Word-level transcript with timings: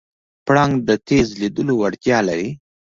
پړانګ 0.45 0.73
د 0.87 0.89
تېز 1.07 1.27
لیدلو 1.41 1.73
وړتیا 1.81 2.17
لري. 2.27 2.49